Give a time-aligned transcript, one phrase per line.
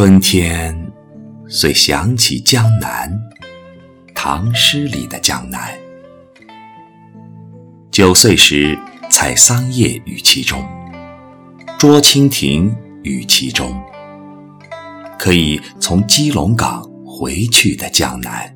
[0.00, 0.92] 春天，
[1.48, 3.10] 遂想起江南，
[4.14, 5.76] 唐诗里的江南。
[7.90, 8.78] 九岁时
[9.10, 10.64] 采桑叶于其中，
[11.76, 12.72] 捉蜻蜓
[13.02, 13.76] 于其中。
[15.18, 18.54] 可以从基隆港回去的江南，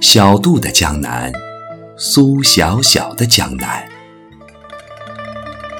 [0.00, 1.32] 小渡的江南，
[1.96, 3.84] 苏小小的江南。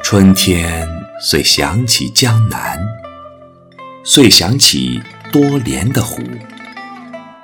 [0.03, 0.85] 春天，
[1.23, 2.77] 遂想起江南。
[4.13, 5.01] 遂想起
[5.31, 6.21] 多莲的湖，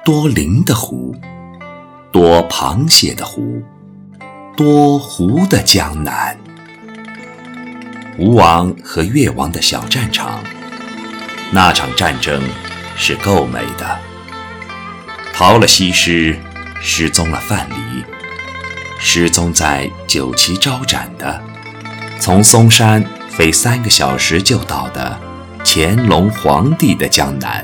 [0.05, 1.15] 多灵的湖，
[2.11, 3.63] 多螃蟹的湖，
[4.57, 6.37] 多湖的江南。
[8.19, 10.43] 吴王和越王的小战场，
[11.53, 12.43] 那场战争
[12.97, 13.99] 是够美的。
[15.33, 16.37] 逃了西施，
[16.83, 18.03] 失踪了范蠡，
[18.99, 21.41] 失踪在九旗招展的，
[22.19, 25.26] 从嵩山飞三个小时就到的。
[25.79, 27.63] 乾隆皇帝的江南，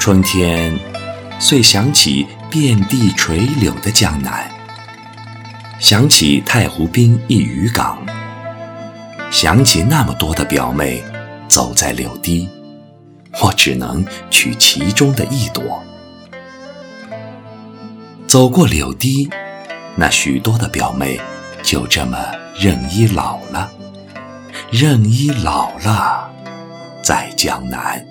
[0.00, 0.76] 春天，
[1.38, 4.50] 遂想起遍地垂柳的江南，
[5.78, 8.04] 想起太湖滨一渔港，
[9.30, 11.00] 想起那么多的表妹
[11.46, 12.48] 走在柳堤，
[13.40, 15.80] 我只能取其中的一朵。
[18.26, 19.30] 走过柳堤，
[19.94, 21.20] 那许多的表妹
[21.62, 22.18] 就这么
[22.58, 23.70] 任依老了。
[24.76, 26.28] 任依老了，
[27.00, 28.04] 在江南。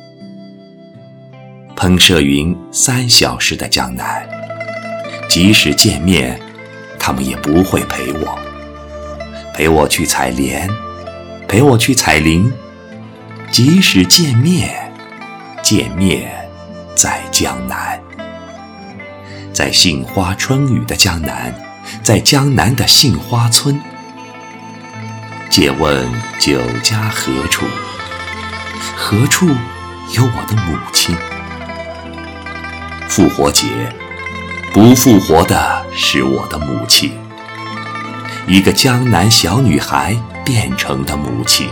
[1.76, 4.26] 喷射云三小时的江南，
[5.28, 6.40] 即使见面，
[6.98, 8.40] 他们也不会陪我，
[9.54, 10.70] 陪我去采莲，
[11.50, 12.50] 陪我去采菱。
[13.52, 14.90] 即使见面，
[15.62, 16.32] 见面
[16.96, 18.00] 在江南，
[19.52, 21.54] 在杏花春雨的江南，
[22.02, 23.78] 在江南的杏花村。
[25.56, 27.68] 借问酒家何处？
[28.98, 29.46] 何处
[30.16, 31.16] 有我的母亲？
[33.08, 33.68] 复活节，
[34.74, 37.16] 不复活的是我的母亲，
[38.48, 41.70] 一个江南小女孩变成的母亲。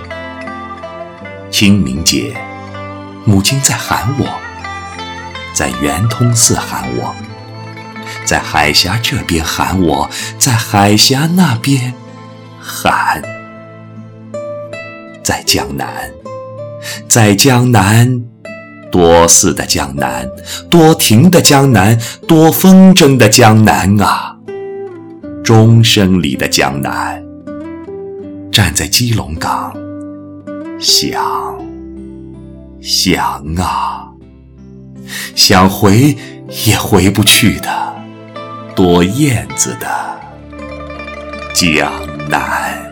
[1.50, 2.40] 清明节，
[3.26, 4.28] 母亲在喊我，
[5.56, 7.16] 在圆通寺喊我，
[8.26, 11.96] 在海峡这边喊我，在海峡那边
[12.62, 13.41] 喊。
[15.24, 16.12] 在江南，
[17.08, 18.22] 在江南，
[18.92, 20.28] 多寺的江南，
[20.70, 24.36] 多亭的江南，多风筝的江南啊！
[25.44, 27.24] 钟声里的江南，
[28.52, 29.74] 站在基隆港，
[30.80, 31.24] 想，
[32.82, 34.08] 想啊，
[35.36, 36.18] 想回
[36.66, 37.70] 也回不去的，
[38.76, 39.88] 多燕子的
[41.54, 41.92] 江
[42.28, 42.91] 南。